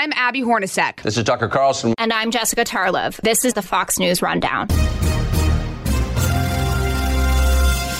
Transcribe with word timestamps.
I'm 0.00 0.12
Abby 0.12 0.42
Hornacek. 0.42 1.02
This 1.02 1.16
is 1.16 1.24
Tucker 1.24 1.48
Carlson. 1.48 1.92
And 1.98 2.12
I'm 2.12 2.30
Jessica 2.30 2.64
Tarlov. 2.64 3.20
This 3.22 3.44
is 3.44 3.54
the 3.54 3.62
Fox 3.62 3.98
News 3.98 4.22
Rundown. 4.22 4.68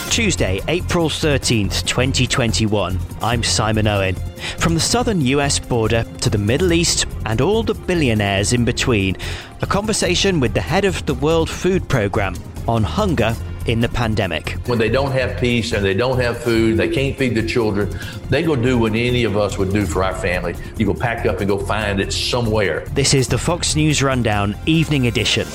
Tuesday, 0.08 0.60
April 0.68 1.08
13th, 1.08 1.84
2021. 1.86 3.00
I'm 3.20 3.42
Simon 3.42 3.88
Owen. 3.88 4.14
From 4.58 4.74
the 4.74 4.80
southern 4.80 5.22
US 5.22 5.58
border 5.58 6.04
to 6.20 6.30
the 6.30 6.38
Middle 6.38 6.72
East 6.72 7.06
and 7.26 7.40
all 7.40 7.64
the 7.64 7.74
billionaires 7.74 8.52
in 8.52 8.64
between, 8.64 9.16
a 9.60 9.66
conversation 9.66 10.38
with 10.38 10.54
the 10.54 10.60
head 10.60 10.84
of 10.84 11.04
the 11.06 11.14
World 11.14 11.50
Food 11.50 11.88
Programme 11.88 12.36
on 12.68 12.84
hunger 12.84 13.34
in 13.68 13.80
the 13.80 13.88
pandemic. 13.88 14.52
When 14.66 14.78
they 14.78 14.88
don't 14.88 15.12
have 15.12 15.38
peace 15.38 15.72
and 15.72 15.84
they 15.84 15.94
don't 15.94 16.18
have 16.18 16.38
food, 16.38 16.78
they 16.78 16.88
can't 16.88 17.16
feed 17.16 17.34
the 17.34 17.46
children, 17.46 17.94
they 18.30 18.42
go 18.42 18.56
do 18.56 18.78
what 18.78 18.92
any 18.92 19.24
of 19.24 19.36
us 19.36 19.58
would 19.58 19.72
do 19.72 19.84
for 19.84 20.02
our 20.02 20.14
family. 20.14 20.54
You 20.78 20.86
go 20.86 20.94
pack 20.94 21.26
up 21.26 21.40
and 21.40 21.48
go 21.48 21.58
find 21.58 22.00
it 22.00 22.12
somewhere. 22.12 22.86
This 22.92 23.12
is 23.12 23.28
the 23.28 23.38
Fox 23.38 23.76
News 23.76 24.02
Rundown 24.02 24.56
Evening 24.64 25.06
Edition. 25.06 25.46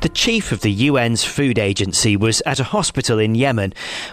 The 0.00 0.10
chief 0.10 0.52
of 0.52 0.60
the 0.60 0.88
UN's 0.88 1.24
food 1.24 1.58
agency 1.58 2.16
was 2.16 2.40
at 2.46 2.60
a 2.60 2.64
hospital 2.64 3.18
in 3.18 3.34
Yemen 3.34 3.72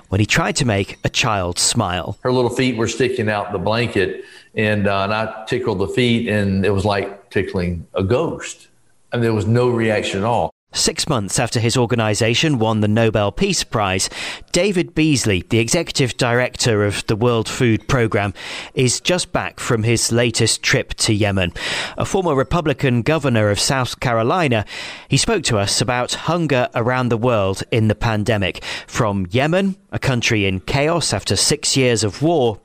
when 0.10 0.20
he 0.20 0.26
tried 0.26 0.56
to 0.56 0.66
make 0.66 0.98
a 1.04 1.10
child 1.10 1.60
smile. 1.60 2.18
Her 2.22 2.32
little 2.32 2.50
feet 2.50 2.76
were 2.76 2.88
sticking 2.88 3.30
out 3.30 3.52
the 3.52 3.60
blanket, 3.60 4.26
and, 4.56 4.88
uh, 4.88 5.04
and 5.04 5.14
I 5.14 5.46
tickled 5.46 5.80
the 5.80 5.88
feet, 5.88 6.28
and 6.28 6.66
it 6.66 6.72
was 6.72 6.86
like 6.86 7.30
tickling 7.30 7.86
a 7.94 8.04
ghost. 8.04 8.70
And 9.12 9.24
there 9.24 9.34
was 9.34 9.46
no 9.46 9.70
reaction 9.70 10.20
at 10.20 10.26
all. 10.26 10.52
Six 10.76 11.08
months 11.08 11.40
after 11.40 11.62
his 11.62 11.78
organisation 11.78 12.60
won 12.60 12.82
the 12.82 12.90
Nobel 12.90 13.32
Peace 13.32 13.64
Prize, 13.64 14.10
David 14.52 14.94
Beasley, 14.94 15.42
the 15.50 15.60
executive 15.60 16.18
director 16.18 16.84
of 16.84 17.08
the 17.08 17.16
World 17.16 17.48
Food 17.48 17.88
Programme, 17.88 18.34
is 18.74 19.00
just 19.00 19.32
back 19.32 19.62
from 19.62 19.84
his 19.84 20.12
latest 20.12 20.62
trip 20.62 20.94
to 20.96 21.14
Yemen. 21.14 21.54
A 21.98 22.04
former 22.04 22.36
Republican 22.36 23.04
governor 23.04 23.50
of 23.50 23.60
South 23.60 24.02
Carolina, 24.02 24.66
he 25.08 25.16
spoke 25.16 25.44
to 25.46 25.58
us 25.58 25.80
about 25.80 26.14
hunger 26.14 26.68
around 26.76 27.08
the 27.08 27.18
world 27.18 27.64
in 27.72 27.88
the 27.88 27.96
pandemic, 27.96 28.62
from 28.86 29.28
Yemen, 29.32 29.78
a 29.94 30.00
country 30.00 30.46
in 30.46 30.60
chaos 30.60 31.14
after 31.14 31.38
six 31.38 31.78
years 31.78 32.04
of 32.04 32.22
war, 32.22 32.60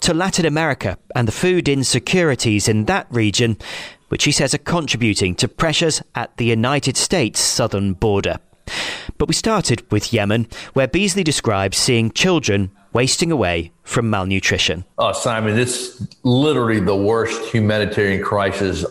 to 0.00 0.14
Latin 0.14 0.46
America 0.46 0.96
and 1.14 1.28
the 1.28 1.32
food 1.32 1.68
insecurities 1.68 2.68
in 2.68 2.86
that 2.86 3.06
region 3.10 3.58
which 4.10 4.24
he 4.24 4.32
says 4.32 4.54
are 4.54 4.58
contributing 4.58 5.34
to 5.36 5.48
pressures 5.48 6.02
at 6.14 6.36
the 6.36 6.44
United 6.44 6.96
States 6.96 7.40
southern 7.40 7.94
border. 7.94 8.36
But 9.18 9.28
we 9.28 9.34
started 9.34 9.90
with 9.90 10.12
Yemen, 10.12 10.46
where 10.74 10.86
Beasley 10.86 11.24
describes 11.24 11.78
seeing 11.78 12.10
children 12.10 12.70
wasting 12.92 13.30
away 13.32 13.72
from 13.82 14.10
malnutrition. 14.10 14.84
Oh, 14.98 15.12
Simon, 15.12 15.58
it's 15.58 16.06
literally 16.22 16.80
the 16.80 16.96
worst 16.96 17.40
humanitarian 17.52 18.22
crisis 18.22 18.84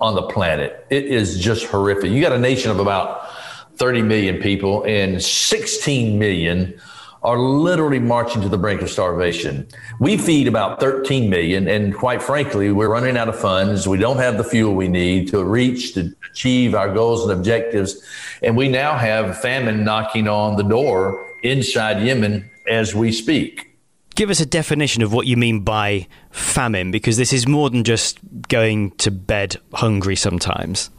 on 0.00 0.14
the 0.14 0.22
planet. 0.22 0.86
It 0.90 1.04
is 1.04 1.38
just 1.38 1.66
horrific. 1.66 2.10
You 2.10 2.20
got 2.20 2.32
a 2.32 2.38
nation 2.38 2.70
of 2.70 2.80
about 2.80 3.30
30 3.76 4.02
million 4.02 4.40
people, 4.40 4.84
and 4.84 5.22
16 5.22 6.18
million 6.18 6.80
are 7.26 7.40
literally 7.40 7.98
marching 7.98 8.40
to 8.40 8.48
the 8.48 8.56
brink 8.56 8.80
of 8.82 8.88
starvation. 8.88 9.66
We 9.98 10.16
feed 10.16 10.46
about 10.46 10.78
13 10.78 11.28
million, 11.28 11.66
and 11.66 11.92
quite 11.92 12.22
frankly, 12.22 12.70
we're 12.70 12.88
running 12.88 13.16
out 13.16 13.28
of 13.28 13.36
funds. 13.36 13.88
We 13.88 13.98
don't 13.98 14.18
have 14.18 14.38
the 14.38 14.44
fuel 14.44 14.76
we 14.76 14.86
need 14.86 15.26
to 15.32 15.42
reach 15.42 15.94
to 15.94 16.14
achieve 16.30 16.76
our 16.76 16.94
goals 16.94 17.24
and 17.24 17.32
objectives. 17.32 18.00
And 18.44 18.56
we 18.56 18.68
now 18.68 18.96
have 18.96 19.40
famine 19.40 19.82
knocking 19.82 20.28
on 20.28 20.54
the 20.54 20.62
door 20.62 21.20
inside 21.42 22.00
Yemen 22.00 22.48
as 22.70 22.94
we 22.94 23.10
speak. 23.10 23.76
Give 24.14 24.30
us 24.30 24.38
a 24.38 24.46
definition 24.46 25.02
of 25.02 25.12
what 25.12 25.26
you 25.26 25.36
mean 25.36 25.60
by 25.60 26.06
famine, 26.30 26.92
because 26.92 27.16
this 27.16 27.32
is 27.32 27.48
more 27.48 27.70
than 27.70 27.82
just 27.82 28.20
going 28.46 28.92
to 28.98 29.10
bed 29.10 29.56
hungry 29.74 30.14
sometimes. 30.14 30.90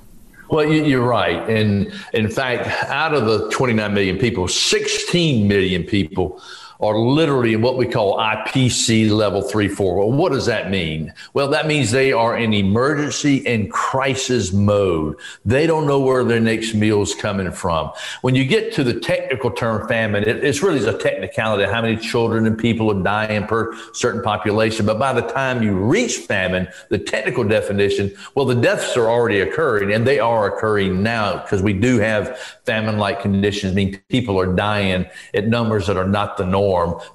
Well, 0.50 0.66
you're 0.66 1.06
right. 1.06 1.50
And 1.50 1.92
in 2.14 2.30
fact, 2.30 2.67
out 2.86 3.14
of 3.14 3.26
the 3.26 3.49
29 3.49 3.94
million 3.94 4.17
people, 4.17 4.48
16 4.48 5.48
million 5.48 5.83
people 5.83 6.42
are 6.80 6.98
literally 6.98 7.54
in 7.54 7.61
what 7.61 7.77
we 7.77 7.88
call 7.88 8.17
IPC 8.17 9.10
level 9.10 9.42
three, 9.42 9.67
four. 9.67 9.98
Well, 9.98 10.11
what 10.11 10.32
does 10.32 10.45
that 10.45 10.70
mean? 10.70 11.14
Well, 11.33 11.48
that 11.49 11.67
means 11.67 11.92
they 11.92 12.11
are 12.11 12.38
in 12.38 12.54
emergency 12.54 13.45
and 13.48 13.71
crisis 13.71 14.54
mode. 14.54 15.15
They 15.43 15.65
don't 15.65 15.88
know 15.88 15.99
where 15.99 16.23
their 16.23 16.39
next 16.39 16.73
meal 16.73 17.02
is 17.02 17.15
coming 17.15 17.52
from. 17.52 17.92
When 18.21 18.36
you 18.36 18.45
get 18.45 18.73
to 18.73 18.83
the 18.83 18.99
technical 18.99 19.52
term 19.52 19.88
famine, 19.88 20.23
it, 20.23 20.43
it's 20.43 20.61
really 20.61 20.86
a 20.88 20.98
technicality 20.98 21.64
of 21.64 21.71
how 21.71 21.82
many 21.82 21.98
children 21.98 22.45
and 22.45 22.58
people 22.58 22.92
are 22.92 23.04
dying 23.04 23.48
per 23.48 23.76
certain 23.94 24.21
population. 24.21 24.86
But 24.86 24.99
by 24.99 25.14
the 25.14 25.21
time 25.21 25.64
you 25.64 25.76
reach 25.76 26.17
famine, 26.17 26.67
the 26.89 26.99
technical 26.99 27.44
definition, 27.44 28.14
well, 28.36 28.45
the 28.45 28.55
deaths 28.55 28.95
are 28.95 29.09
already 29.09 29.39
occurring 29.39 29.92
and 29.92 30.05
they 30.05 30.20
are 30.20 30.54
occurring 30.55 31.02
now 31.02 31.42
because 31.42 31.61
we 31.61 31.73
do 31.73 31.98
have 31.99 32.38
famine 32.65 32.98
like 32.98 33.21
conditions, 33.21 33.73
meaning 33.73 33.99
people 34.09 34.39
are 34.39 34.54
dying 34.55 35.05
at 35.33 35.48
numbers 35.48 35.88
that 35.88 35.98
are 35.98 36.08
not 36.08 36.38
the 36.38 36.45
norm 36.45 36.67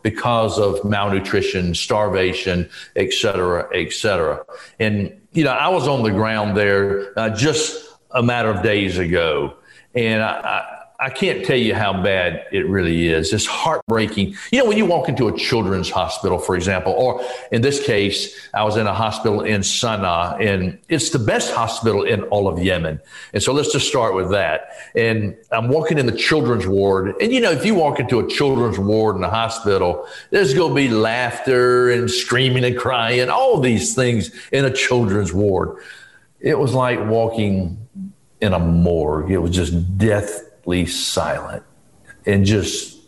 because 0.02 0.58
of 0.58 0.84
malnutrition, 0.84 1.74
starvation, 1.74 2.68
et 2.96 3.12
cetera, 3.12 3.68
et 3.74 3.92
cetera. 3.92 4.44
And, 4.78 5.20
you 5.32 5.44
know, 5.44 5.52
I 5.52 5.68
was 5.68 5.86
on 5.88 6.02
the 6.02 6.10
ground 6.10 6.56
there 6.56 7.18
uh, 7.18 7.30
just 7.30 7.88
a 8.10 8.22
matter 8.22 8.50
of 8.50 8.62
days 8.62 8.98
ago. 8.98 9.54
And 9.94 10.22
I, 10.22 10.81
I 11.02 11.10
can't 11.10 11.44
tell 11.44 11.56
you 11.56 11.74
how 11.74 12.00
bad 12.00 12.46
it 12.52 12.68
really 12.68 13.08
is. 13.08 13.32
It's 13.32 13.44
heartbreaking. 13.44 14.36
You 14.52 14.60
know, 14.60 14.66
when 14.66 14.78
you 14.78 14.86
walk 14.86 15.08
into 15.08 15.26
a 15.26 15.36
children's 15.36 15.90
hospital, 15.90 16.38
for 16.38 16.54
example, 16.54 16.92
or 16.92 17.20
in 17.50 17.60
this 17.60 17.84
case, 17.84 18.48
I 18.54 18.62
was 18.62 18.76
in 18.76 18.86
a 18.86 18.94
hospital 18.94 19.40
in 19.40 19.62
Sana'a, 19.62 20.40
and 20.40 20.78
it's 20.88 21.10
the 21.10 21.18
best 21.18 21.52
hospital 21.52 22.04
in 22.04 22.22
all 22.24 22.46
of 22.46 22.62
Yemen. 22.62 23.00
And 23.32 23.42
so 23.42 23.52
let's 23.52 23.72
just 23.72 23.88
start 23.88 24.14
with 24.14 24.30
that. 24.30 24.76
And 24.94 25.36
I'm 25.50 25.66
walking 25.66 25.98
in 25.98 26.06
the 26.06 26.16
children's 26.16 26.68
ward. 26.68 27.16
And, 27.20 27.32
you 27.32 27.40
know, 27.40 27.50
if 27.50 27.66
you 27.66 27.74
walk 27.74 27.98
into 27.98 28.20
a 28.20 28.28
children's 28.28 28.78
ward 28.78 29.16
in 29.16 29.24
a 29.24 29.30
hospital, 29.30 30.06
there's 30.30 30.54
going 30.54 30.68
to 30.68 30.74
be 30.76 30.88
laughter 30.88 31.90
and 31.90 32.08
screaming 32.08 32.62
and 32.62 32.78
crying, 32.78 33.28
all 33.28 33.58
these 33.58 33.96
things 33.96 34.30
in 34.52 34.64
a 34.64 34.72
children's 34.72 35.32
ward. 35.32 35.78
It 36.38 36.56
was 36.56 36.74
like 36.74 37.00
walking 37.04 37.88
in 38.40 38.52
a 38.52 38.60
morgue. 38.60 39.32
It 39.32 39.38
was 39.38 39.50
just 39.50 39.98
death 39.98 40.48
silent 40.86 41.64
and 42.26 42.44
just 42.44 42.98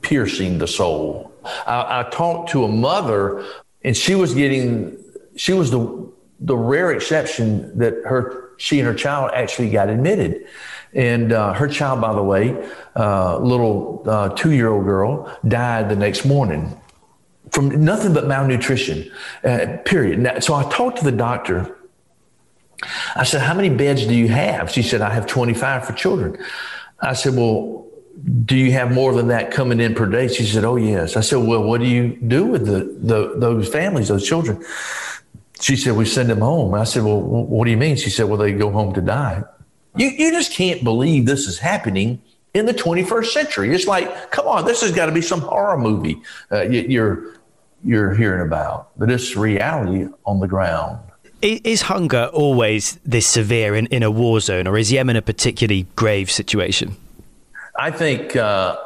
piercing 0.00 0.58
the 0.58 0.68
soul. 0.68 1.32
I, 1.66 2.00
I 2.00 2.10
talked 2.10 2.50
to 2.50 2.64
a 2.64 2.68
mother, 2.68 3.44
and 3.82 3.96
she 3.96 4.14
was 4.14 4.34
getting, 4.34 4.98
she 5.36 5.52
was 5.52 5.70
the 5.70 6.02
the 6.44 6.56
rare 6.56 6.90
exception 6.90 7.78
that 7.78 7.94
her 8.04 8.50
she 8.56 8.80
and 8.80 8.86
her 8.86 8.94
child 8.94 9.30
actually 9.32 9.70
got 9.70 9.88
admitted. 9.88 10.46
And 10.92 11.32
uh, 11.32 11.54
her 11.54 11.68
child, 11.68 12.00
by 12.00 12.12
the 12.12 12.22
way, 12.22 12.68
uh, 12.96 13.38
little 13.38 14.02
uh, 14.06 14.28
two 14.30 14.50
year 14.50 14.68
old 14.68 14.84
girl, 14.84 15.34
died 15.46 15.88
the 15.88 15.96
next 15.96 16.24
morning 16.24 16.78
from 17.50 17.84
nothing 17.84 18.12
but 18.12 18.26
malnutrition, 18.26 19.10
uh, 19.44 19.78
period. 19.84 20.18
Now, 20.18 20.38
so 20.40 20.54
I 20.54 20.68
talked 20.70 20.98
to 20.98 21.04
the 21.04 21.12
doctor. 21.12 21.76
I 23.14 23.24
said, 23.24 23.42
How 23.42 23.54
many 23.54 23.68
beds 23.68 24.06
do 24.06 24.14
you 24.14 24.28
have? 24.28 24.70
She 24.70 24.82
said, 24.82 25.00
I 25.00 25.10
have 25.10 25.26
25 25.26 25.86
for 25.86 25.92
children. 25.92 26.42
I 27.02 27.14
said, 27.14 27.34
Well, 27.34 27.86
do 28.44 28.56
you 28.56 28.72
have 28.72 28.92
more 28.92 29.12
than 29.12 29.28
that 29.28 29.50
coming 29.50 29.80
in 29.80 29.94
per 29.94 30.06
day? 30.06 30.28
She 30.28 30.44
said, 30.44 30.64
Oh, 30.64 30.76
yes. 30.76 31.16
I 31.16 31.20
said, 31.20 31.38
Well, 31.38 31.62
what 31.62 31.80
do 31.80 31.86
you 31.86 32.16
do 32.16 32.46
with 32.46 32.66
the, 32.66 32.84
the 33.00 33.34
those 33.36 33.68
families, 33.68 34.08
those 34.08 34.26
children? 34.26 34.64
She 35.60 35.76
said, 35.76 35.96
We 35.96 36.04
send 36.04 36.30
them 36.30 36.40
home. 36.40 36.74
I 36.74 36.84
said, 36.84 37.02
Well, 37.02 37.20
what 37.20 37.64
do 37.64 37.70
you 37.70 37.76
mean? 37.76 37.96
She 37.96 38.10
said, 38.10 38.28
Well, 38.28 38.38
they 38.38 38.52
go 38.52 38.70
home 38.70 38.94
to 38.94 39.00
die. 39.00 39.42
You, 39.96 40.08
you 40.08 40.32
just 40.32 40.52
can't 40.52 40.82
believe 40.82 41.26
this 41.26 41.46
is 41.46 41.58
happening 41.58 42.22
in 42.54 42.66
the 42.66 42.74
21st 42.74 43.26
century. 43.26 43.74
It's 43.74 43.86
like, 43.86 44.30
come 44.30 44.46
on, 44.46 44.64
this 44.64 44.80
has 44.82 44.92
got 44.92 45.06
to 45.06 45.12
be 45.12 45.20
some 45.20 45.40
horror 45.40 45.78
movie 45.78 46.20
uh, 46.50 46.62
you're, 46.62 47.36
you're 47.84 48.14
hearing 48.14 48.46
about, 48.46 48.90
but 48.98 49.10
it's 49.10 49.36
reality 49.36 50.08
on 50.24 50.40
the 50.40 50.48
ground. 50.48 51.00
Is 51.42 51.82
hunger 51.82 52.30
always 52.32 53.00
this 53.04 53.26
severe 53.26 53.74
in, 53.74 53.86
in 53.86 54.04
a 54.04 54.10
war 54.12 54.38
zone, 54.38 54.68
or 54.68 54.78
is 54.78 54.92
Yemen 54.92 55.16
a 55.16 55.22
particularly 55.22 55.88
grave 55.96 56.30
situation? 56.30 56.96
I 57.76 57.90
think 57.90 58.36
uh, 58.36 58.76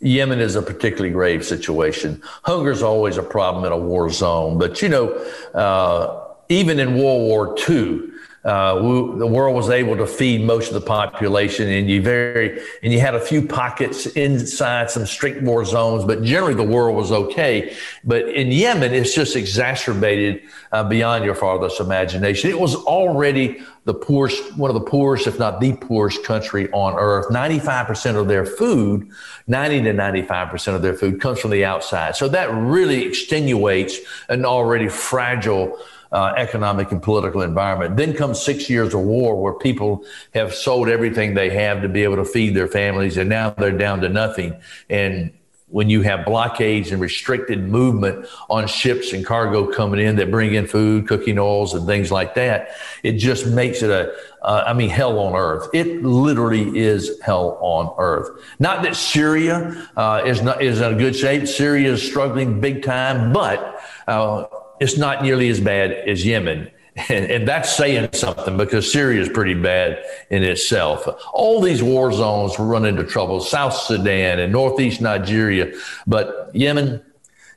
Yemen 0.00 0.40
is 0.40 0.56
a 0.56 0.62
particularly 0.62 1.12
grave 1.12 1.44
situation. 1.44 2.20
Hunger 2.42 2.72
is 2.72 2.82
always 2.82 3.16
a 3.16 3.22
problem 3.22 3.64
in 3.64 3.70
a 3.70 3.78
war 3.78 4.10
zone, 4.10 4.58
but 4.58 4.82
you 4.82 4.88
know, 4.88 5.10
uh, 5.54 6.20
even 6.48 6.80
in 6.80 6.96
World 6.96 7.22
War 7.22 7.56
II, 7.68 8.00
uh, 8.44 8.78
we, 8.82 9.18
the 9.18 9.26
world 9.26 9.56
was 9.56 9.70
able 9.70 9.96
to 9.96 10.06
feed 10.06 10.42
most 10.42 10.68
of 10.68 10.74
the 10.74 10.86
population, 10.86 11.68
and 11.68 11.88
you 11.88 12.02
very 12.02 12.60
and 12.82 12.92
you 12.92 13.00
had 13.00 13.14
a 13.14 13.20
few 13.20 13.40
pockets 13.40 14.06
inside 14.06 14.90
some 14.90 15.06
strict 15.06 15.42
war 15.42 15.64
zones, 15.64 16.04
but 16.04 16.22
generally 16.22 16.54
the 16.54 16.62
world 16.62 16.94
was 16.94 17.10
okay. 17.10 17.74
But 18.04 18.28
in 18.28 18.52
Yemen, 18.52 18.92
it's 18.92 19.14
just 19.14 19.34
exacerbated 19.34 20.42
uh, 20.72 20.84
beyond 20.84 21.24
your 21.24 21.34
farthest 21.34 21.80
imagination. 21.80 22.50
It 22.50 22.60
was 22.60 22.74
already 22.74 23.62
the 23.84 23.94
poorest, 23.94 24.56
one 24.56 24.70
of 24.70 24.74
the 24.74 24.90
poorest, 24.90 25.26
if 25.26 25.38
not 25.38 25.60
the 25.60 25.74
poorest 25.76 26.24
country 26.24 26.70
on 26.72 26.94
earth. 26.98 27.30
Ninety-five 27.30 27.86
percent 27.86 28.16
of 28.16 28.28
their 28.28 28.44
food, 28.44 29.08
ninety 29.46 29.80
to 29.82 29.92
ninety-five 29.92 30.50
percent 30.50 30.76
of 30.76 30.82
their 30.82 30.94
food 30.94 31.20
comes 31.20 31.38
from 31.40 31.50
the 31.50 31.64
outside. 31.64 32.16
So 32.16 32.28
that 32.28 32.50
really 32.52 33.04
extenuates 33.04 33.98
an 34.28 34.44
already 34.44 34.88
fragile 34.88 35.78
uh, 36.14 36.32
economic 36.36 36.92
and 36.92 37.02
political 37.02 37.42
environment. 37.42 37.96
Then 37.96 38.14
comes 38.14 38.40
six 38.40 38.70
years 38.70 38.94
of 38.94 39.00
war 39.00 39.40
where 39.40 39.52
people 39.52 40.04
have 40.32 40.54
sold 40.54 40.88
everything 40.88 41.34
they 41.34 41.50
have 41.50 41.82
to 41.82 41.88
be 41.88 42.04
able 42.04 42.16
to 42.16 42.24
feed 42.24 42.54
their 42.54 42.68
families, 42.68 43.16
and 43.16 43.28
now 43.28 43.50
they're 43.50 43.76
down 43.76 44.00
to 44.02 44.08
nothing. 44.08 44.56
And 44.88 45.32
when 45.74 45.90
you 45.90 46.02
have 46.02 46.24
blockades 46.24 46.92
and 46.92 47.00
restricted 47.00 47.68
movement 47.68 48.26
on 48.48 48.68
ships 48.68 49.12
and 49.12 49.26
cargo 49.26 49.66
coming 49.72 49.98
in 49.98 50.14
that 50.14 50.30
bring 50.30 50.54
in 50.54 50.68
food, 50.68 51.08
cooking 51.08 51.36
oils, 51.36 51.74
and 51.74 51.84
things 51.84 52.12
like 52.12 52.36
that, 52.36 52.68
it 53.02 53.14
just 53.14 53.48
makes 53.48 53.82
it 53.82 53.90
a, 53.90 54.14
uh, 54.42 54.62
I 54.64 54.72
mean, 54.72 54.88
hell 54.88 55.18
on 55.18 55.34
earth. 55.34 55.68
It 55.74 56.04
literally 56.04 56.78
is 56.78 57.20
hell 57.22 57.58
on 57.60 57.92
earth. 57.98 58.28
Not 58.60 58.84
that 58.84 58.94
Syria 58.94 59.88
uh, 59.96 60.22
is 60.24 60.42
not 60.42 60.62
is 60.62 60.80
in 60.80 60.94
a 60.94 60.96
good 60.96 61.16
shape. 61.16 61.48
Syria 61.48 61.94
is 61.94 62.06
struggling 62.06 62.60
big 62.60 62.84
time, 62.84 63.32
but 63.32 63.80
uh, 64.06 64.44
it's 64.80 64.96
not 64.96 65.22
nearly 65.22 65.48
as 65.48 65.60
bad 65.60 65.92
as 65.92 66.24
Yemen. 66.24 66.70
And, 67.08 67.28
and, 67.28 67.48
that's 67.48 67.74
saying 67.76 68.10
something 68.12 68.56
because 68.56 68.92
Syria 68.92 69.20
is 69.20 69.28
pretty 69.28 69.54
bad 69.54 70.00
in 70.30 70.44
itself. 70.44 71.08
All 71.32 71.60
these 71.60 71.82
war 71.82 72.12
zones 72.12 72.56
run 72.56 72.84
into 72.84 73.02
trouble, 73.02 73.40
South 73.40 73.74
Sudan 73.74 74.38
and 74.38 74.52
Northeast 74.52 75.00
Nigeria, 75.00 75.72
but 76.06 76.52
Yemen 76.54 77.02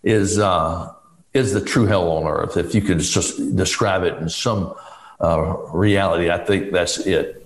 is 0.01 0.39
uh, 0.39 0.91
is 1.35 1.53
the 1.53 1.61
true 1.61 1.85
hell 1.85 2.09
on 2.13 2.25
earth. 2.25 2.57
If 2.57 2.73
you 2.73 2.81
could 2.81 2.99
just 2.99 3.55
describe 3.55 4.01
it 4.01 4.17
in 4.17 4.27
some 4.27 4.73
uh, 5.19 5.55
reality, 5.71 6.31
I 6.31 6.43
think 6.43 6.71
that's 6.71 6.97
it. 7.05 7.45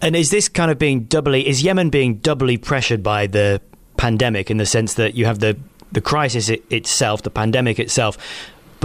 And 0.00 0.14
is 0.14 0.30
this 0.30 0.48
kind 0.48 0.70
of 0.70 0.78
being 0.78 1.06
doubly? 1.06 1.48
Is 1.48 1.60
Yemen 1.60 1.90
being 1.90 2.18
doubly 2.18 2.56
pressured 2.56 3.02
by 3.02 3.26
the 3.26 3.60
pandemic 3.96 4.50
in 4.50 4.58
the 4.58 4.66
sense 4.66 4.94
that 4.94 5.14
you 5.14 5.24
have 5.26 5.40
the 5.40 5.56
the 5.92 6.00
crisis 6.00 6.48
itself, 6.48 7.22
the 7.22 7.30
pandemic 7.30 7.78
itself, 7.78 8.18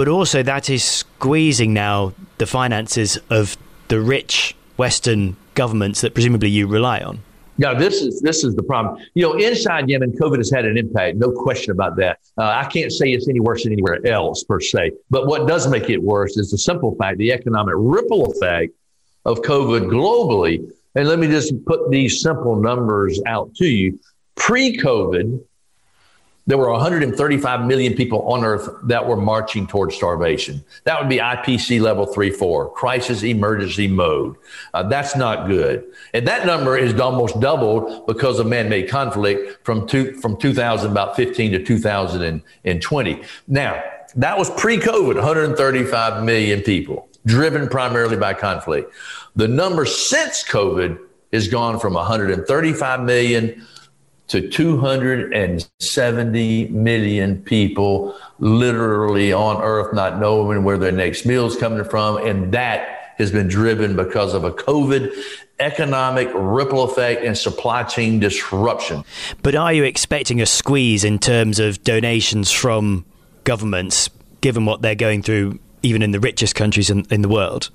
but 0.01 0.07
also 0.07 0.41
that 0.41 0.67
is 0.67 0.83
squeezing 0.83 1.75
now 1.75 2.11
the 2.39 2.47
finances 2.47 3.19
of 3.29 3.55
the 3.89 4.01
rich 4.01 4.55
Western 4.75 5.37
governments 5.53 6.01
that 6.01 6.15
presumably 6.15 6.49
you 6.49 6.65
rely 6.65 7.01
on. 7.01 7.21
Yeah, 7.57 7.75
this 7.75 8.01
is 8.01 8.19
this 8.19 8.43
is 8.43 8.55
the 8.55 8.63
problem. 8.63 8.97
You 9.13 9.21
know, 9.21 9.33
inside 9.33 9.87
Yemen, 9.87 10.13
COVID 10.13 10.37
has 10.37 10.49
had 10.49 10.65
an 10.65 10.75
impact, 10.75 11.17
no 11.17 11.29
question 11.29 11.69
about 11.69 11.97
that. 11.97 12.17
Uh, 12.35 12.45
I 12.45 12.65
can't 12.65 12.91
say 12.91 13.11
it's 13.11 13.27
any 13.27 13.39
worse 13.39 13.61
than 13.61 13.73
anywhere 13.73 14.03
else 14.07 14.43
per 14.43 14.59
se. 14.59 14.93
But 15.11 15.27
what 15.27 15.47
does 15.47 15.67
make 15.67 15.87
it 15.91 16.01
worse 16.01 16.35
is 16.35 16.49
the 16.49 16.57
simple 16.57 16.95
fact, 16.95 17.19
the 17.19 17.31
economic 17.31 17.75
ripple 17.77 18.31
effect 18.31 18.73
of 19.25 19.43
COVID 19.43 19.81
globally. 19.81 20.67
And 20.95 21.07
let 21.07 21.19
me 21.19 21.27
just 21.27 21.53
put 21.65 21.91
these 21.91 22.23
simple 22.23 22.55
numbers 22.55 23.21
out 23.27 23.53
to 23.57 23.67
you. 23.67 23.99
Pre-COVID, 24.35 25.43
there 26.51 26.57
were 26.57 26.69
135 26.69 27.65
million 27.65 27.93
people 27.93 28.29
on 28.29 28.43
earth 28.43 28.67
that 28.83 29.07
were 29.07 29.15
marching 29.15 29.65
towards 29.65 29.95
starvation. 29.95 30.61
That 30.83 30.99
would 30.99 31.07
be 31.07 31.15
IPC 31.15 31.79
level 31.79 32.05
3 32.05 32.29
4, 32.29 32.73
crisis 32.73 33.23
emergency 33.23 33.87
mode. 33.87 34.35
Uh, 34.73 34.83
that's 34.83 35.15
not 35.15 35.47
good. 35.47 35.85
And 36.13 36.27
that 36.27 36.45
number 36.45 36.77
is 36.77 36.99
almost 36.99 37.39
doubled 37.39 38.05
because 38.05 38.37
of 38.37 38.47
man 38.47 38.67
made 38.67 38.89
conflict 38.89 39.65
from, 39.65 39.87
two, 39.87 40.15
from 40.15 40.35
2000, 40.35 40.91
about 40.91 41.15
15 41.15 41.53
to 41.53 41.63
2020. 41.63 43.21
Now, 43.47 43.83
that 44.17 44.37
was 44.37 44.49
pre 44.49 44.77
COVID, 44.77 45.15
135 45.15 46.25
million 46.25 46.59
people, 46.63 47.07
driven 47.25 47.69
primarily 47.69 48.17
by 48.17 48.33
conflict. 48.33 48.93
The 49.37 49.47
number 49.47 49.85
since 49.85 50.43
COVID 50.43 50.99
has 51.31 51.47
gone 51.47 51.79
from 51.79 51.93
135 51.93 53.03
million 53.03 53.65
to 54.31 54.49
270 54.49 56.67
million 56.69 57.43
people 57.43 58.17
literally 58.39 59.31
on 59.33 59.61
earth 59.61 59.93
not 59.93 60.19
knowing 60.19 60.63
where 60.63 60.77
their 60.77 60.93
next 60.93 61.25
meal 61.25 61.47
is 61.47 61.57
coming 61.57 61.83
from. 61.83 62.15
And 62.15 62.53
that 62.53 63.13
has 63.17 63.29
been 63.29 63.49
driven 63.49 63.97
because 63.97 64.33
of 64.33 64.45
a 64.45 64.51
COVID 64.51 65.13
economic 65.59 66.29
ripple 66.33 66.85
effect 66.85 67.25
and 67.25 67.37
supply 67.37 67.83
chain 67.83 68.21
disruption. 68.21 69.03
But 69.43 69.55
are 69.55 69.73
you 69.73 69.83
expecting 69.83 70.39
a 70.39 70.45
squeeze 70.45 71.03
in 71.03 71.19
terms 71.19 71.59
of 71.59 71.83
donations 71.83 72.51
from 72.51 73.03
governments, 73.43 74.09
given 74.39 74.63
what 74.63 74.81
they're 74.81 74.95
going 74.95 75.23
through, 75.23 75.59
even 75.83 76.01
in 76.01 76.11
the 76.11 76.21
richest 76.21 76.55
countries 76.55 76.89
in, 76.89 77.05
in 77.11 77.21
the 77.21 77.27
world? 77.27 77.69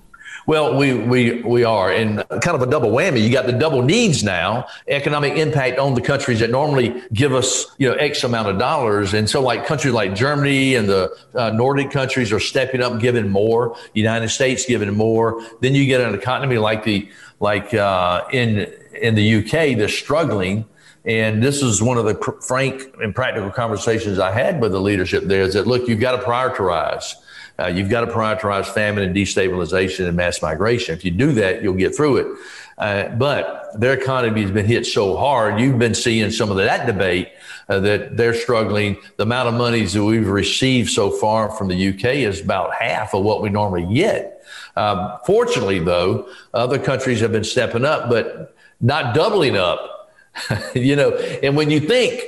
Well, 0.47 0.77
we, 0.77 0.95
we, 0.95 1.43
we 1.43 1.65
are. 1.65 1.91
And 1.91 2.23
kind 2.29 2.55
of 2.55 2.63
a 2.63 2.67
double 2.67 2.91
whammy. 2.91 3.23
You 3.23 3.33
got 3.33 3.47
the 3.47 3.53
double 3.53 3.83
needs 3.83 4.23
now, 4.23 4.67
economic 4.89 5.37
impact 5.37 5.79
on 5.79 5.95
the 5.95 6.01
countries 6.01 6.41
that 6.41 6.51
normally 6.51 7.03
give 7.13 7.35
us, 7.35 7.67
you 7.79 7.89
know, 7.89 7.95
X 7.95 8.23
amount 8.25 8.49
of 8.49 8.59
dollars. 8.59 9.15
And 9.15 9.29
so 9.29 9.41
like 9.41 9.67
countries 9.67 9.95
like 9.95 10.15
Germany 10.15 10.75
and 10.75 10.89
the 10.89 11.17
uh, 11.35 11.51
Nordic 11.51 11.91
countries 11.91 12.33
are 12.33 12.41
stepping 12.41 12.83
up, 12.83 13.01
giving 13.01 13.29
more, 13.29 13.77
United 13.95 14.29
States 14.29 14.67
giving 14.67 14.95
more. 14.95 15.43
Then 15.61 15.75
you 15.75 15.87
get 15.87 16.01
an 16.01 16.15
economy 16.15 16.59
like 16.59 16.85
the, 16.85 17.09
like 17.41 17.75
uh, 17.75 18.25
in, 18.33 18.73
in 19.01 19.15
the 19.15 19.37
UK, 19.37 19.77
they're 19.77 19.89
struggling. 19.89 20.65
And 21.07 21.41
this 21.41 21.63
is 21.63 21.81
one 21.81 21.99
of 21.99 22.05
the 22.05 22.15
pr- 22.17 22.41
frank 22.41 22.95
and 23.01 23.15
practical 23.15 23.51
conversations 23.51 24.19
I 24.19 24.33
had 24.33 24.61
with 24.61 24.73
the 24.73 24.81
leadership 24.81 25.25
there 25.25 25.43
is 25.43 25.55
that, 25.55 25.67
look, 25.67 25.89
you've 25.89 26.01
got 26.01 26.21
to 26.21 26.27
prioritize. 26.27 27.15
Uh, 27.59 27.69
you've 27.69 27.89
got 27.89 28.03
to 28.03 28.09
prioritize 28.09 28.67
famine 28.67 29.05
and 29.05 29.17
destabilization 29.17 30.09
and 30.09 30.17
mass 30.17 30.43
migration. 30.43 30.95
If 30.95 31.05
you 31.05 31.13
do 31.13 31.33
that, 31.33 31.63
you'll 31.63 31.75
get 31.75 31.95
through 31.95 32.17
it. 32.19 32.27
Uh, 32.77 33.09
but 33.11 33.71
their 33.81 33.95
economy 33.95 34.43
has 34.43 34.51
been 34.51 34.67
hit 34.67 34.85
so 34.85 35.17
hard. 35.17 35.59
You've 35.59 35.79
been 35.79 35.95
seeing 35.95 36.31
some 36.31 36.51
of 36.51 36.57
that 36.59 36.87
debate 36.87 37.29
uh, 37.69 37.81
that 37.81 38.17
they're 38.17 38.35
struggling. 38.35 38.99
The 39.17 39.23
amount 39.23 39.49
of 39.49 39.55
monies 39.55 39.95
that 39.95 40.05
we've 40.05 40.29
received 40.29 40.91
so 40.91 41.11
far 41.11 41.51
from 41.51 41.69
the 41.69 41.89
UK 41.89 42.17
is 42.17 42.43
about 42.43 42.75
half 42.75 43.15
of 43.15 43.23
what 43.23 43.41
we 43.41 43.49
normally 43.49 43.87
get. 43.95 44.45
Um, 44.75 45.17
fortunately, 45.25 45.79
though, 45.79 46.29
other 46.53 46.79
countries 46.79 47.21
have 47.21 47.33
been 47.33 47.45
stepping 47.45 47.85
up, 47.85 48.11
but 48.11 48.55
not 48.81 49.15
doubling 49.15 49.57
up. 49.57 49.96
you 50.75 50.97
know, 50.97 51.13
and 51.43 51.57
when 51.57 51.71
you 51.71 51.81
think 51.81 52.23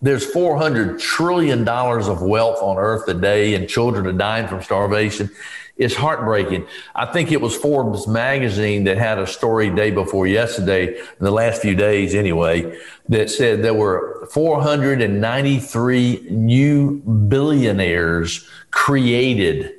there's 0.00 0.24
400 0.24 1.00
trillion 1.00 1.64
dollars 1.64 2.06
of 2.06 2.22
wealth 2.22 2.62
on 2.62 2.78
earth 2.78 3.06
today 3.06 3.54
and 3.54 3.68
children 3.68 4.06
are 4.06 4.12
dying 4.12 4.46
from 4.46 4.62
starvation 4.62 5.30
it's 5.78 5.94
heartbreaking. 5.94 6.66
I 6.96 7.06
think 7.06 7.30
it 7.30 7.40
was 7.40 7.56
forbes 7.56 8.06
magazine 8.08 8.84
that 8.84 8.98
had 8.98 9.18
a 9.18 9.26
story 9.26 9.70
day 9.70 9.92
before 9.92 10.26
yesterday 10.26 10.98
in 10.98 11.24
the 11.24 11.30
last 11.30 11.62
few 11.62 11.76
days 11.76 12.14
anyway 12.16 12.76
that 13.08 13.30
said 13.30 13.62
there 13.62 13.74
were 13.74 14.28
493 14.32 16.26
new 16.30 16.96
billionaires 17.28 18.48
created 18.72 19.74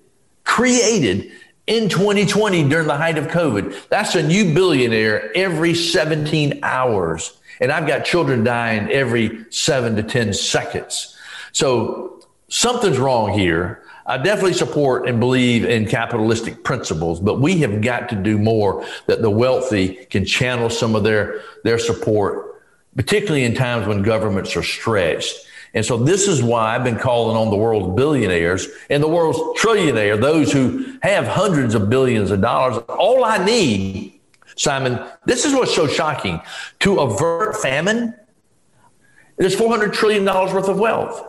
created 0.45 1.29
in 1.69 1.87
2020 1.87 2.67
during 2.67 2.87
the 2.87 2.97
height 2.97 3.17
of 3.17 3.27
covid 3.27 3.87
that's 3.89 4.15
a 4.15 4.23
new 4.23 4.53
billionaire 4.53 5.31
every 5.35 5.73
17 5.73 6.59
hours 6.63 7.39
and 7.59 7.71
I've 7.71 7.87
got 7.87 8.05
children 8.05 8.43
dying 8.43 8.89
every 8.89 9.45
seven 9.49 9.95
to 9.97 10.03
10 10.03 10.33
seconds. 10.33 11.15
So 11.51 12.21
something's 12.47 12.97
wrong 12.97 13.37
here. 13.37 13.83
I 14.05 14.17
definitely 14.17 14.53
support 14.53 15.07
and 15.07 15.19
believe 15.19 15.65
in 15.65 15.85
capitalistic 15.85 16.63
principles, 16.63 17.19
but 17.19 17.39
we 17.39 17.59
have 17.59 17.81
got 17.81 18.09
to 18.09 18.15
do 18.15 18.39
more 18.39 18.85
that 19.05 19.21
the 19.21 19.29
wealthy 19.29 20.05
can 20.05 20.25
channel 20.25 20.69
some 20.69 20.95
of 20.95 21.03
their, 21.03 21.41
their 21.63 21.77
support, 21.77 22.63
particularly 22.95 23.43
in 23.43 23.53
times 23.53 23.87
when 23.87 24.01
governments 24.01 24.55
are 24.55 24.63
stretched. 24.63 25.35
And 25.73 25.85
so 25.85 25.97
this 25.97 26.27
is 26.27 26.41
why 26.41 26.75
I've 26.75 26.83
been 26.83 26.97
calling 26.97 27.37
on 27.37 27.49
the 27.49 27.57
world's 27.57 27.95
billionaires 27.95 28.67
and 28.89 29.03
the 29.03 29.07
world's 29.07 29.37
trillionaire, 29.61 30.19
those 30.19 30.51
who 30.51 30.97
have 31.03 31.27
hundreds 31.27 31.75
of 31.75 31.89
billions 31.89 32.31
of 32.31 32.41
dollars. 32.41 32.83
All 32.89 33.23
I 33.23 33.43
need 33.43 34.19
Simon, 34.59 34.99
this 35.25 35.45
is 35.45 35.53
what's 35.53 35.73
so 35.73 35.87
shocking. 35.87 36.41
To 36.79 36.99
avert 36.99 37.55
famine, 37.55 38.13
there's 39.37 39.55
$400 39.55 39.93
trillion 39.93 40.25
worth 40.25 40.67
of 40.67 40.77
wealth. 40.77 41.25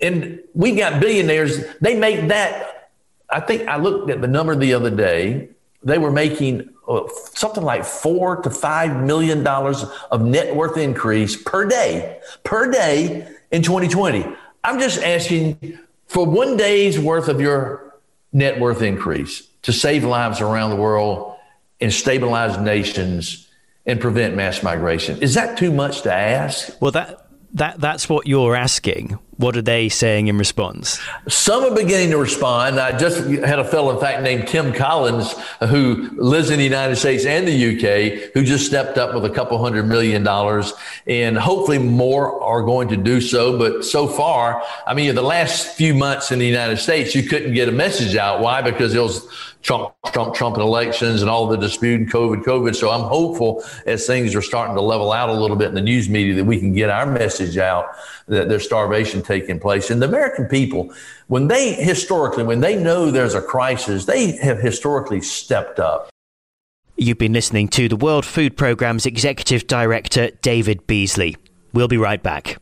And 0.00 0.40
we've 0.54 0.78
got 0.78 0.98
billionaires, 0.98 1.62
they 1.82 1.94
make 1.94 2.28
that. 2.28 2.90
I 3.28 3.40
think 3.40 3.68
I 3.68 3.76
looked 3.76 4.08
at 4.08 4.22
the 4.22 4.26
number 4.26 4.56
the 4.56 4.72
other 4.72 4.88
day. 4.88 5.50
They 5.82 5.98
were 5.98 6.10
making 6.10 6.70
uh, 6.88 7.02
something 7.34 7.62
like 7.62 7.84
four 7.84 8.36
to 8.36 8.48
five 8.48 9.04
million 9.04 9.44
dollars 9.44 9.84
of 10.10 10.24
net 10.24 10.56
worth 10.56 10.78
increase 10.78 11.36
per 11.36 11.66
day, 11.66 12.18
per 12.44 12.70
day 12.70 13.28
in 13.50 13.62
2020. 13.62 14.26
I'm 14.62 14.78
just 14.78 15.02
asking 15.02 15.78
for 16.06 16.26
one 16.26 16.56
day's 16.56 16.98
worth 16.98 17.28
of 17.28 17.40
your 17.40 17.94
net 18.32 18.60
worth 18.60 18.82
increase 18.82 19.46
to 19.62 19.72
save 19.72 20.04
lives 20.04 20.40
around 20.40 20.70
the 20.70 20.76
world 20.76 21.36
and 21.80 21.92
stabilize 21.92 22.58
nations 22.58 23.48
and 23.86 24.00
prevent 24.00 24.34
mass 24.34 24.62
migration. 24.62 25.20
Is 25.22 25.34
that 25.34 25.58
too 25.58 25.72
much 25.72 26.02
to 26.02 26.12
ask? 26.12 26.80
Well, 26.80 26.92
that 26.92 27.26
that 27.54 27.80
that's 27.80 28.08
what 28.08 28.26
you're 28.26 28.54
asking. 28.54 29.18
What 29.40 29.56
are 29.56 29.62
they 29.62 29.88
saying 29.88 30.28
in 30.28 30.36
response? 30.36 31.00
Some 31.26 31.64
are 31.64 31.74
beginning 31.74 32.10
to 32.10 32.18
respond. 32.18 32.78
I 32.78 32.94
just 32.98 33.20
had 33.26 33.58
a 33.58 33.64
fellow, 33.64 33.94
in 33.94 33.98
fact, 33.98 34.20
named 34.22 34.46
Tim 34.46 34.70
Collins, 34.70 35.34
who 35.60 36.10
lives 36.12 36.50
in 36.50 36.58
the 36.58 36.64
United 36.64 36.96
States 36.96 37.24
and 37.24 37.48
the 37.48 37.52
UK, 37.70 38.32
who 38.34 38.44
just 38.44 38.66
stepped 38.66 38.98
up 38.98 39.14
with 39.14 39.24
a 39.24 39.30
couple 39.30 39.56
hundred 39.56 39.84
million 39.84 40.22
dollars. 40.22 40.74
And 41.06 41.38
hopefully 41.38 41.78
more 41.78 42.38
are 42.42 42.60
going 42.60 42.88
to 42.88 42.98
do 42.98 43.22
so. 43.22 43.58
But 43.58 43.86
so 43.86 44.06
far, 44.06 44.62
I 44.86 44.92
mean, 44.92 45.14
the 45.14 45.22
last 45.22 45.74
few 45.74 45.94
months 45.94 46.30
in 46.32 46.38
the 46.38 46.46
United 46.46 46.76
States, 46.76 47.14
you 47.14 47.22
couldn't 47.22 47.54
get 47.54 47.66
a 47.66 47.72
message 47.72 48.16
out. 48.16 48.40
Why? 48.40 48.60
Because 48.60 48.94
it 48.94 49.00
was 49.00 49.26
Trump, 49.62 49.94
Trump, 50.06 50.34
Trump 50.34 50.56
and 50.56 50.62
elections 50.62 51.20
and 51.20 51.30
all 51.30 51.46
the 51.46 51.56
dispute 51.56 52.00
and 52.00 52.10
COVID, 52.10 52.44
COVID. 52.44 52.74
So 52.74 52.90
I'm 52.90 53.02
hopeful 53.02 53.62
as 53.84 54.06
things 54.06 54.34
are 54.34 54.42
starting 54.42 54.74
to 54.74 54.80
level 54.80 55.12
out 55.12 55.28
a 55.28 55.34
little 55.34 55.56
bit 55.56 55.68
in 55.68 55.74
the 55.74 55.82
news 55.82 56.08
media 56.08 56.34
that 56.36 56.44
we 56.44 56.58
can 56.58 56.72
get 56.72 56.88
our 56.88 57.04
message 57.04 57.58
out 57.58 57.86
that 58.26 58.48
there's 58.48 58.64
starvation 58.64 59.22
taking 59.30 59.60
place. 59.60 59.90
And 59.90 60.02
the 60.02 60.08
American 60.08 60.46
people, 60.46 60.92
when 61.28 61.48
they 61.48 61.72
historically, 61.72 62.42
when 62.42 62.60
they 62.60 62.76
know 62.76 63.10
there's 63.10 63.34
a 63.34 63.40
crisis, 63.40 64.04
they 64.06 64.32
have 64.38 64.58
historically 64.58 65.20
stepped 65.20 65.78
up. 65.78 66.10
You've 66.96 67.18
been 67.18 67.32
listening 67.32 67.68
to 67.68 67.88
the 67.88 67.96
World 67.96 68.26
Food 68.26 68.56
Programme's 68.56 69.06
Executive 69.06 69.66
Director, 69.66 70.30
David 70.42 70.86
Beasley. 70.86 71.36
We'll 71.72 71.88
be 71.88 71.96
right 71.96 72.22
back. 72.22 72.58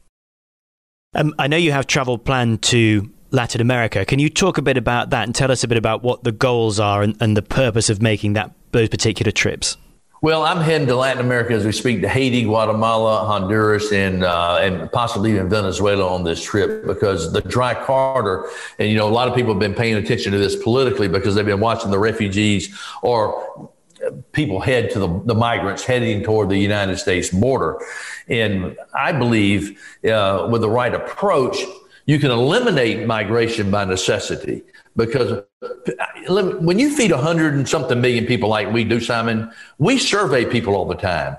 Um, 1.15 1.35
I 1.39 1.49
know 1.49 1.57
you 1.57 1.73
have 1.73 1.87
travel 1.87 2.19
planned 2.19 2.63
to 2.65 3.11
Latin 3.31 3.61
America. 3.61 4.05
Can 4.05 4.19
you 4.19 4.29
talk 4.29 4.59
a 4.59 4.63
bit 4.63 4.77
about 4.77 5.11
that 5.11 5.25
and 5.25 5.35
tell 5.35 5.51
us 5.51 5.65
a 5.65 5.69
bit 5.69 5.79
about 5.79 6.03
what 6.03 6.23
the 6.23 6.33
goals 6.33 6.79
are 6.79 7.03
and, 7.03 7.17
and 7.21 7.37
the 7.37 7.43
purpose 7.43 7.91
of 7.91 8.03
making 8.03 8.35
that 8.35 8.53
those 8.73 8.89
particular 8.91 9.33
trips? 9.33 9.77
Well, 10.21 10.43
I'm 10.43 10.61
heading 10.61 10.89
to 10.89 10.97
Latin 10.97 11.25
America 11.25 11.53
as 11.53 11.65
we 11.65 11.71
speak 11.71 12.01
to 12.01 12.09
Haiti, 12.09 12.43
Guatemala, 12.43 13.25
Honduras, 13.25 13.93
and 13.93 14.25
uh, 14.25 14.59
and 14.61 14.91
possibly 14.91 15.31
even 15.31 15.49
Venezuela 15.49 16.13
on 16.13 16.25
this 16.25 16.43
trip 16.43 16.85
because 16.85 17.33
the 17.33 17.41
dry 17.41 17.73
corridor, 17.73 18.51
and 18.81 18.89
you 18.89 18.97
know, 18.97 19.07
a 19.07 19.15
lot 19.15 19.29
of 19.29 19.37
people 19.37 19.53
have 19.53 19.61
been 19.61 19.75
paying 19.77 19.95
attention 19.95 20.33
to 20.33 20.39
this 20.39 20.61
politically 20.61 21.07
because 21.07 21.37
they've 21.37 21.47
been 21.47 21.61
watching 21.61 21.93
the 21.93 22.01
refugees 22.01 22.77
or 23.01 23.71
people 24.33 24.59
head 24.59 24.91
to 24.91 24.99
the, 24.99 25.23
the 25.25 25.37
migrants 25.37 25.85
heading 25.85 26.25
toward 26.25 26.49
the 26.49 26.59
United 26.59 26.97
States 26.99 27.31
border. 27.31 27.79
And 28.27 28.77
I 28.95 29.13
believe 29.13 29.81
uh, 30.05 30.49
with 30.51 30.63
the 30.63 30.71
right 30.71 30.95
approach, 30.95 31.59
you 32.07 32.19
can 32.19 32.33
eliminate 32.33 33.07
migration 33.07 33.71
by 33.71 33.85
necessity 33.85 34.65
because 34.99 35.45
when 36.29 36.79
you 36.79 36.95
feed 36.95 37.13
a 37.13 37.17
hundred 37.17 37.55
and 37.55 37.67
something 37.67 38.01
million 38.01 38.27
people 38.27 38.49
like 38.49 38.71
we 38.73 38.85
do, 38.85 39.01
Simon, 39.01 39.51
we 39.79 39.97
survey 39.97 40.45
people 40.45 40.75
all 40.75 40.87
the 40.87 40.97
time. 40.97 41.37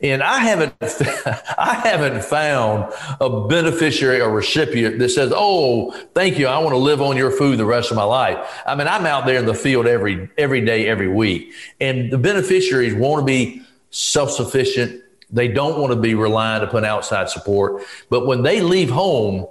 And 0.00 0.22
I 0.22 0.38
haven't, 0.38 0.74
I 1.58 1.80
haven't 1.82 2.22
found 2.22 2.92
a 3.20 3.48
beneficiary 3.48 4.20
or 4.20 4.30
recipient 4.30 5.00
that 5.00 5.08
says, 5.08 5.32
"Oh, 5.34 5.90
thank 6.14 6.38
you. 6.38 6.46
I 6.46 6.58
want 6.58 6.74
to 6.74 6.76
live 6.78 7.02
on 7.02 7.16
your 7.16 7.32
food 7.32 7.58
the 7.58 7.64
rest 7.64 7.90
of 7.90 7.96
my 7.96 8.04
life." 8.04 8.38
I 8.64 8.76
mean, 8.76 8.86
I'm 8.86 9.06
out 9.06 9.26
there 9.26 9.40
in 9.40 9.46
the 9.46 9.54
field 9.54 9.86
every 9.86 10.30
every 10.38 10.60
day, 10.60 10.86
every 10.86 11.08
week, 11.08 11.52
and 11.80 12.12
the 12.12 12.18
beneficiaries 12.18 12.94
want 12.94 13.22
to 13.22 13.24
be 13.24 13.62
self-sufficient. 13.90 15.02
They 15.30 15.48
don't 15.48 15.80
want 15.80 15.92
to 15.92 15.98
be 15.98 16.14
reliant 16.14 16.62
upon 16.62 16.84
outside 16.84 17.28
support. 17.28 17.82
But 18.08 18.24
when 18.24 18.42
they 18.42 18.60
leave 18.60 18.90
home, 18.90 19.48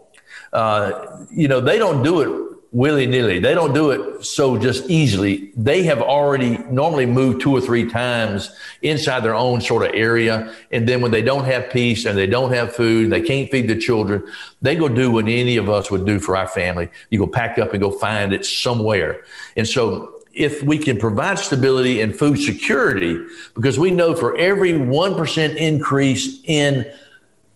uh, 0.53 1.25
you 1.29 1.49
know, 1.49 1.59
they 1.59 1.77
don't 1.77 2.03
do 2.03 2.21
it 2.21 2.46
willy 2.71 3.05
nilly. 3.05 3.39
They 3.39 3.53
don't 3.53 3.73
do 3.73 3.91
it 3.91 4.25
so 4.25 4.57
just 4.57 4.89
easily. 4.89 5.51
They 5.55 5.83
have 5.83 6.01
already 6.01 6.57
normally 6.69 7.05
moved 7.05 7.41
two 7.41 7.55
or 7.55 7.61
three 7.61 7.89
times 7.89 8.51
inside 8.81 9.21
their 9.21 9.35
own 9.35 9.61
sort 9.61 9.85
of 9.85 9.91
area. 9.93 10.53
And 10.71 10.87
then 10.87 11.01
when 11.01 11.11
they 11.11 11.21
don't 11.21 11.45
have 11.45 11.69
peace 11.69 12.05
and 12.05 12.17
they 12.17 12.27
don't 12.27 12.51
have 12.51 12.75
food, 12.75 13.11
they 13.11 13.21
can't 13.21 13.49
feed 13.49 13.67
the 13.67 13.77
children, 13.77 14.23
they 14.61 14.75
go 14.75 14.89
do 14.89 15.11
what 15.11 15.27
any 15.27 15.57
of 15.57 15.69
us 15.69 15.89
would 15.89 16.05
do 16.05 16.19
for 16.19 16.35
our 16.35 16.47
family. 16.47 16.89
You 17.09 17.19
go 17.19 17.27
pack 17.27 17.57
up 17.57 17.71
and 17.71 17.81
go 17.81 17.91
find 17.91 18.33
it 18.33 18.45
somewhere. 18.45 19.23
And 19.55 19.67
so 19.67 20.13
if 20.33 20.61
we 20.61 20.77
can 20.77 20.97
provide 20.97 21.39
stability 21.39 22.01
and 22.01 22.15
food 22.15 22.37
security, 22.37 23.19
because 23.55 23.79
we 23.79 23.91
know 23.91 24.15
for 24.15 24.37
every 24.37 24.73
1% 24.73 25.55
increase 25.55 26.41
in 26.43 26.85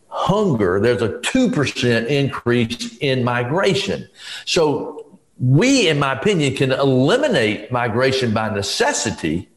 hunger, 0.07 0.79
there's 0.79 1.01
a 1.01 1.09
2% 1.09 2.07
increase 2.07 2.97
in 2.97 3.23
migration. 3.23 4.07
So 4.45 5.00
we, 5.41 5.89
in 5.89 5.97
my 5.97 6.13
opinion, 6.13 6.55
can 6.55 6.71
eliminate 6.71 7.71
migration 7.71 8.31
by 8.31 8.49
necessity 8.53 9.49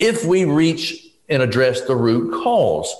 if 0.00 0.24
we 0.24 0.44
reach 0.44 1.06
and 1.28 1.42
address 1.42 1.82
the 1.82 1.94
root 1.94 2.42
cause. 2.42 2.92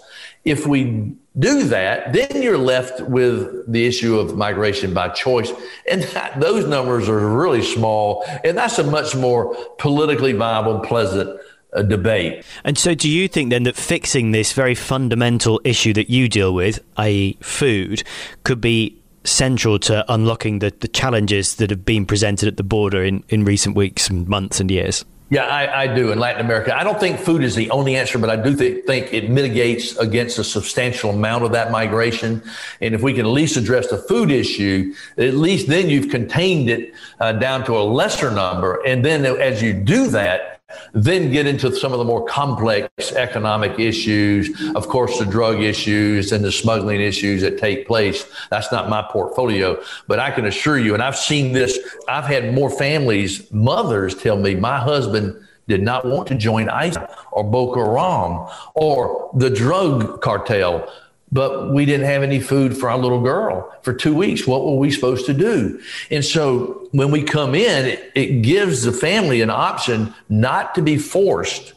If 0.45 0.67
we 0.67 1.15
do 1.37 1.65
that, 1.65 2.13
then 2.13 2.41
you're 2.41 2.57
left 2.57 3.01
with 3.01 3.71
the 3.71 3.87
issue 3.87 4.19
of 4.19 4.37
migration 4.37 4.95
by 4.95 5.09
choice. 5.09 5.53
And 5.91 6.05
that, 6.05 6.39
those 6.41 6.65
numbers 6.65 7.09
are 7.09 7.37
really 7.37 7.63
small. 7.63 8.25
And 8.45 8.57
that's 8.57 8.79
a 8.79 8.85
much 8.85 9.17
more 9.17 9.55
politically 9.79 10.33
viable, 10.33 10.79
pleasant 10.81 11.41
a 11.73 11.83
debate. 11.83 12.45
And 12.65 12.79
so, 12.79 12.95
do 12.95 13.11
you 13.11 13.29
think 13.29 13.51
then 13.51 13.65
that 13.65 13.77
fixing 13.77 14.31
this 14.31 14.53
very 14.53 14.75
fundamental 14.75 15.61
issue 15.65 15.93
that 15.95 16.09
you 16.09 16.29
deal 16.29 16.55
with, 16.55 16.83
i.e., 16.97 17.37
food, 17.41 18.05
could 18.45 18.61
be 18.61 18.97
central 19.25 19.79
to 19.81 20.05
unlocking 20.13 20.61
the, 20.61 20.73
the 20.81 20.89
challenges 20.89 21.57
that 21.57 21.71
have 21.71 21.85
been 21.85 22.07
presented 22.07 22.49
at 22.49 22.57
the 22.57 22.63
border 22.63 23.03
in, 23.03 23.25
in 23.29 23.45
recent 23.45 23.77
weeks 23.77 24.09
and 24.09 24.29
months 24.29 24.61
and 24.61 24.71
years? 24.71 25.05
Yeah, 25.31 25.45
I, 25.45 25.83
I, 25.83 25.95
do 25.95 26.11
in 26.11 26.19
Latin 26.19 26.41
America. 26.41 26.75
I 26.75 26.83
don't 26.83 26.99
think 26.99 27.21
food 27.21 27.45
is 27.45 27.55
the 27.55 27.71
only 27.71 27.97
answer, 27.97 28.19
but 28.19 28.31
I 28.31 28.37
do 28.37 28.57
th- 28.57 28.87
think 28.87 29.13
it 29.13 29.29
mitigates 29.29 29.95
against 29.99 30.39
a 30.39 30.45
substantial 30.45 31.11
amount 31.11 31.45
of 31.45 31.53
that 31.53 31.71
migration. 31.71 32.43
And 32.81 32.95
if 32.95 33.03
we 33.03 33.13
can 33.13 33.27
at 33.27 33.33
least 33.33 33.59
address 33.59 33.89
the 33.89 33.99
food 33.99 34.31
issue, 34.31 34.95
at 35.19 35.35
least 35.35 35.67
then 35.67 35.91
you've 35.91 36.09
contained 36.09 36.71
it 36.71 36.95
uh, 37.21 37.33
down 37.33 37.67
to 37.67 37.77
a 37.77 37.85
lesser 37.85 38.31
number. 38.31 38.83
And 38.87 39.05
then 39.05 39.27
as 39.27 39.63
you 39.63 39.75
do 39.75 40.09
that, 40.09 40.58
then 40.93 41.31
get 41.31 41.47
into 41.47 41.75
some 41.75 41.93
of 41.93 41.99
the 41.99 42.05
more 42.05 42.25
complex 42.27 43.13
economic 43.13 43.79
issues, 43.79 44.51
of 44.75 44.89
course, 44.89 45.19
the 45.19 45.25
drug 45.25 45.61
issues 45.61 46.33
and 46.33 46.45
the 46.45 46.53
smuggling 46.53 47.01
issues 47.01 47.43
that 47.43 47.59
take 47.59 47.87
place. 47.87 48.27
That's 48.51 48.71
not 48.71 48.89
my 48.89 49.03
portfolio, 49.11 49.83
but 50.07 50.19
I 50.19 50.31
can 50.31 50.47
assure 50.47 50.79
you, 50.79 50.95
and 50.95 51.03
I've 51.03 51.17
seen 51.17 51.53
this, 51.53 51.79
I've 52.09 52.27
had 52.27 52.55
more 52.55 52.71
families, 52.71 53.51
mothers 53.53 54.15
tell 54.15 54.37
me, 54.37 54.55
my 54.55 54.79
husband 54.79 55.37
did 55.69 55.83
not 55.83 56.05
want 56.07 56.27
to 56.29 56.35
join 56.35 56.69
ISIS 56.69 57.03
or 57.31 57.45
Boko 57.45 57.85
Haram 57.85 58.49
or 58.75 59.31
the 59.35 59.51
drug 59.51 60.21
cartel 60.23 60.91
but 61.31 61.73
we 61.73 61.85
didn't 61.85 62.07
have 62.07 62.23
any 62.23 62.41
food 62.41 62.77
for 62.77 62.89
our 62.91 62.99
little 62.99 63.21
girl 63.21 63.71
for 63.83 63.93
two 63.93 64.15
weeks. 64.15 64.47
What 64.47 64.65
were 64.65 64.77
we 64.77 64.91
supposed 64.91 65.27
to 65.27 65.35
do? 65.35 65.81
And 66.11 66.25
so 66.25 66.89
when 66.93 67.11
we 67.11 67.23
come 67.23 67.55
in, 67.55 67.87
it, 67.87 68.13
it 68.15 68.43
gives 68.43 68.83
the 68.83 68.93
family 68.93 69.43
an 69.43 69.51
option 69.51 70.15
not 70.29 70.75
to 70.75 70.83
be 70.83 70.97
forced 70.97 71.75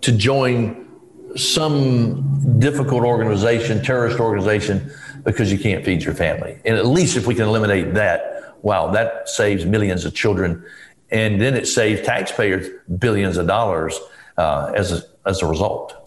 to 0.00 0.12
join 0.12 0.88
some 1.36 2.58
difficult 2.58 3.04
organization, 3.04 3.82
terrorist 3.82 4.18
organization, 4.18 4.90
because 5.24 5.52
you 5.52 5.58
can't 5.58 5.84
feed 5.84 6.02
your 6.02 6.14
family. 6.14 6.58
And 6.64 6.76
at 6.76 6.86
least 6.86 7.16
if 7.16 7.26
we 7.26 7.34
can 7.34 7.44
eliminate 7.44 7.94
that, 7.94 8.56
wow, 8.62 8.90
that 8.90 9.28
saves 9.28 9.64
millions 9.64 10.04
of 10.04 10.14
children. 10.14 10.64
And 11.10 11.40
then 11.40 11.54
it 11.54 11.66
saves 11.66 12.02
taxpayers 12.02 12.68
billions 12.98 13.36
of 13.36 13.46
dollars 13.46 13.98
uh, 14.36 14.72
as, 14.74 14.92
a, 14.92 15.02
as 15.24 15.40
a 15.42 15.46
result. 15.46 16.01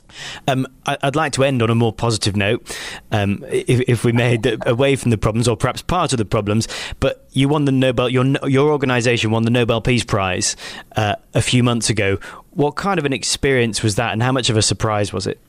Um, 0.48 0.68
I, 0.86 0.98
would 1.04 1.16
like 1.16 1.34
to 1.34 1.44
end 1.44 1.62
on 1.62 1.70
a 1.70 1.76
more 1.76 1.94
positive 1.94 2.36
note, 2.36 2.78
um, 3.12 3.44
if, 3.50 3.82
if, 3.88 4.04
we 4.04 4.12
may, 4.12 4.40
away 4.66 4.96
from 4.96 5.12
the 5.12 5.18
problems, 5.18 5.48
or 5.48 5.58
perhaps 5.58 5.82
part 5.82 6.14
of 6.14 6.18
the 6.18 6.26
problems. 6.26 6.68
But 7.00 7.26
you 7.32 7.50
won 7.50 7.66
the 7.66 7.72
Nobel. 7.72 8.10
Your 8.10 8.26
your 8.48 8.72
organisation 8.72 9.32
won 9.32 9.44
the 9.44 9.52
Nobel 9.52 9.82
Peace 9.82 10.04
Prize 10.04 10.56
uh, 10.96 11.16
a 11.34 11.42
few 11.42 11.64
months 11.64 11.90
ago. 11.90 12.18
What 12.52 12.76
kind 12.76 13.00
of 13.00 13.06
an 13.06 13.14
experience 13.14 13.84
was 13.84 13.96
that, 13.96 14.14
and 14.14 14.22
how 14.22 14.32
much 14.32 14.50
of 14.50 14.58
a 14.58 14.62
surprise 14.62 15.12
was 15.12 15.28
it? 15.28 15.40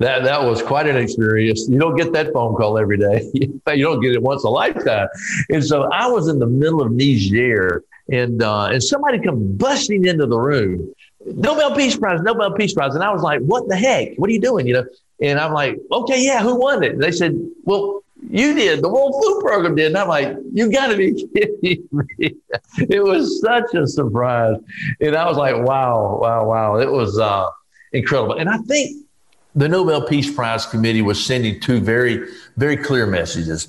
That 0.00 0.24
that 0.24 0.42
was 0.44 0.62
quite 0.62 0.86
an 0.86 0.96
experience. 0.96 1.68
You 1.68 1.78
don't 1.78 1.96
get 1.96 2.12
that 2.12 2.32
phone 2.32 2.54
call 2.54 2.78
every 2.78 2.98
day. 2.98 3.28
you 3.34 3.84
don't 3.84 4.00
get 4.00 4.12
it 4.12 4.22
once 4.22 4.44
a 4.44 4.48
lifetime. 4.48 5.08
And 5.50 5.64
so 5.64 5.90
I 5.92 6.06
was 6.06 6.28
in 6.28 6.38
the 6.38 6.46
middle 6.46 6.82
of 6.82 6.92
Niger, 6.92 7.82
and 8.10 8.42
uh, 8.42 8.66
and 8.66 8.82
somebody 8.82 9.20
come 9.20 9.56
busting 9.56 10.04
into 10.06 10.26
the 10.26 10.38
room 10.38 10.94
Nobel 11.26 11.74
Peace 11.74 11.96
Prize, 11.96 12.20
Nobel 12.22 12.52
Peace 12.52 12.74
Prize. 12.74 12.94
And 12.94 13.02
I 13.02 13.12
was 13.12 13.22
like, 13.22 13.40
what 13.40 13.68
the 13.68 13.76
heck? 13.76 14.16
What 14.16 14.28
are 14.28 14.32
you 14.32 14.40
doing? 14.40 14.66
You 14.66 14.74
know? 14.74 14.84
And 15.20 15.38
I'm 15.38 15.52
like, 15.52 15.78
okay, 15.90 16.22
yeah, 16.22 16.42
who 16.42 16.56
won 16.56 16.82
it? 16.82 16.92
And 16.92 17.02
they 17.02 17.12
said, 17.12 17.38
well, 17.64 18.02
you 18.30 18.54
did. 18.54 18.82
The 18.82 18.88
World 18.88 19.14
Food 19.22 19.40
Program 19.40 19.74
did. 19.74 19.86
And 19.86 19.98
I'm 19.98 20.08
like, 20.08 20.36
you 20.52 20.70
got 20.70 20.88
to 20.88 20.96
be 20.96 21.14
kidding 21.34 21.88
me. 21.92 22.34
It 22.78 23.02
was 23.02 23.40
such 23.40 23.74
a 23.74 23.86
surprise. 23.86 24.56
And 25.00 25.14
I 25.14 25.26
was 25.26 25.36
like, 25.36 25.56
wow, 25.56 26.18
wow, 26.20 26.46
wow. 26.46 26.76
It 26.76 26.90
was 26.90 27.18
uh, 27.18 27.48
incredible. 27.92 28.36
And 28.36 28.48
I 28.48 28.58
think 28.58 29.06
the 29.54 29.68
Nobel 29.68 30.06
Peace 30.06 30.32
Prize 30.32 30.66
Committee 30.66 31.02
was 31.02 31.24
sending 31.24 31.60
two 31.60 31.80
very, 31.80 32.28
very 32.56 32.76
clear 32.76 33.06
messages. 33.06 33.68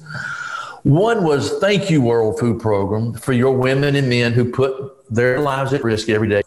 One 0.84 1.24
was 1.24 1.58
thank 1.60 1.90
you, 1.90 2.02
World 2.02 2.40
Food 2.40 2.60
Program, 2.60 3.14
for 3.14 3.34
your 3.34 3.58
women 3.58 3.96
and 3.96 4.08
men 4.08 4.34
who 4.34 4.52
put 4.52 5.14
their 5.14 5.40
lives 5.40 5.74
at 5.74 5.84
risk 5.84 6.10
every 6.10 6.30
day 6.30 6.44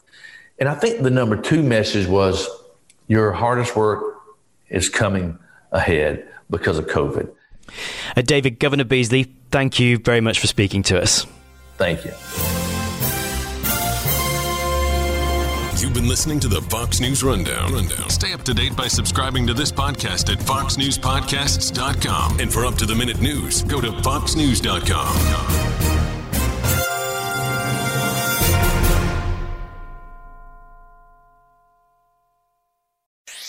And 0.59 0.69
I 0.69 0.75
think 0.75 1.03
the 1.03 1.11
number 1.11 1.37
two 1.37 1.63
message 1.63 2.07
was 2.07 2.49
your 3.07 3.33
hardest 3.33 3.77
work 3.77 4.17
is 4.69 4.89
coming 4.89 5.39
ahead 5.73 6.29
because 6.51 6.79
of 6.79 6.87
COVID. 6.87 7.31
Uh, 8.17 8.23
David, 8.23 8.59
Governor 8.59 8.85
Beasley, 8.85 9.35
thank 9.51 9.79
you 9.79 9.99
very 9.99 10.21
much 10.21 10.41
for 10.41 10.47
speaking 10.47 10.83
to 10.85 11.01
us. 11.01 11.27
Thank 11.77 12.05
you. 12.05 12.13
You've 15.81 15.95
been 15.95 16.09
listening 16.09 16.41
to 16.41 16.49
the 16.49 16.61
Fox 16.63 16.99
News 16.99 17.23
Rundown. 17.23 17.73
Rundown. 17.73 18.11
Stay 18.11 18.33
up 18.33 18.43
to 18.43 18.53
date 18.53 18.77
by 18.77 18.89
subscribing 18.89 19.47
to 19.47 19.55
this 19.55 19.71
podcast 19.71 20.33
at 20.33 20.41
foxnewspodcasts.com. 20.41 22.41
And 22.41 22.53
for 22.53 22.67
up 22.67 22.75
to 22.77 22.87
the 22.87 22.97
minute 22.97 23.21
news, 23.21 23.63
go 23.63 23.81
to 23.81 23.93
foxnews.com. 23.93 25.98